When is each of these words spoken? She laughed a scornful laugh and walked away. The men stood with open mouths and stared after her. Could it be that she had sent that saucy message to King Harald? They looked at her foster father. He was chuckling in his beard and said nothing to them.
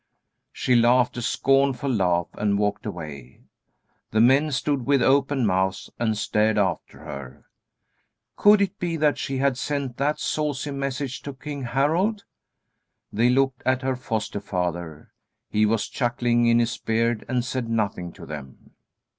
She 0.51 0.75
laughed 0.75 1.15
a 1.17 1.21
scornful 1.21 1.91
laugh 1.91 2.25
and 2.33 2.57
walked 2.57 2.87
away. 2.87 3.43
The 4.09 4.19
men 4.19 4.49
stood 4.51 4.87
with 4.87 5.03
open 5.03 5.45
mouths 5.45 5.91
and 5.99 6.17
stared 6.17 6.57
after 6.57 6.97
her. 7.05 7.45
Could 8.35 8.63
it 8.63 8.79
be 8.79 8.97
that 8.97 9.19
she 9.19 9.37
had 9.37 9.59
sent 9.59 9.97
that 9.97 10.19
saucy 10.19 10.71
message 10.71 11.21
to 11.21 11.33
King 11.35 11.61
Harald? 11.65 12.23
They 13.13 13.29
looked 13.29 13.61
at 13.63 13.83
her 13.83 13.95
foster 13.95 14.39
father. 14.39 15.13
He 15.51 15.67
was 15.67 15.87
chuckling 15.87 16.47
in 16.47 16.57
his 16.57 16.75
beard 16.79 17.23
and 17.29 17.45
said 17.45 17.69
nothing 17.69 18.11
to 18.13 18.25
them. 18.25 18.71